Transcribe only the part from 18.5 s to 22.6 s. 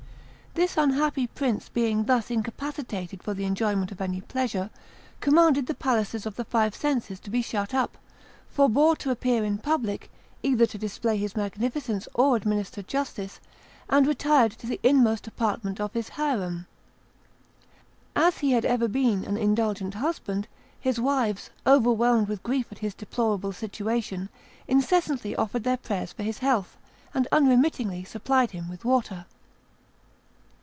had ever been an indulgent husband, his wives, overwhelmed with